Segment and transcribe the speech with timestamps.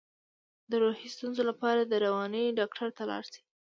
[0.69, 3.41] د روحي ستونزو لپاره د رواني ډاکټر ته لاړ شئ